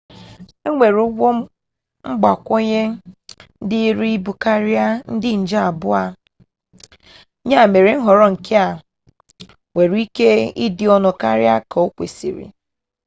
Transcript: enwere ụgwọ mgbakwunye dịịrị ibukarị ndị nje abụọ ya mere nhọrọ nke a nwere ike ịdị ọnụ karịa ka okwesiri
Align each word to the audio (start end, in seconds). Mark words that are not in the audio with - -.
enwere 0.67 0.99
ụgwọ 1.07 1.27
mgbakwunye 2.11 2.81
dịịrị 3.69 4.07
ibukarị 4.17 4.75
ndị 5.13 5.29
nje 5.41 5.59
abụọ 5.69 6.01
ya 7.51 7.59
mere 7.71 7.91
nhọrọ 7.99 8.25
nke 8.33 8.53
a 8.67 8.69
nwere 9.71 9.97
ike 10.05 10.29
ịdị 10.65 10.85
ọnụ 10.95 11.09
karịa 11.21 11.55
ka 11.69 11.77
okwesiri 11.85 12.45